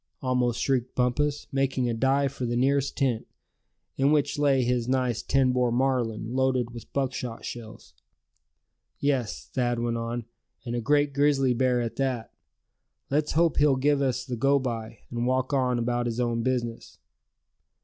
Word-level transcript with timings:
almost 0.23 0.59
shrieked 0.59 0.95
Bumpus, 0.95 1.45
making 1.51 1.87
a 1.87 1.93
dive 1.93 2.31
for 2.33 2.47
the 2.47 2.55
nearest 2.55 2.97
tent, 2.97 3.27
in 3.97 4.11
which 4.11 4.39
lay 4.39 4.63
his 4.63 4.87
nice 4.87 5.21
ten 5.21 5.51
bore 5.53 5.71
Marlin, 5.71 6.33
loaded 6.33 6.71
with 6.71 6.91
buckshot 6.91 7.45
shells. 7.45 7.93
"Yes," 8.97 9.45
Thad 9.53 9.77
went 9.77 9.97
on, 9.97 10.25
"and 10.65 10.75
a 10.75 10.81
great 10.81 11.09
big 11.09 11.13
grizzly 11.17 11.53
bear 11.53 11.81
at 11.81 11.97
that. 11.97 12.33
Let's 13.11 13.33
hope 13.33 13.57
he'll 13.57 13.75
give 13.75 14.01
us 14.01 14.25
the 14.25 14.35
go 14.35 14.57
by, 14.57 15.01
and 15.11 15.27
walk 15.27 15.53
on 15.53 15.77
about 15.77 16.07
his 16.07 16.19
own 16.19 16.41
business!" 16.41 16.97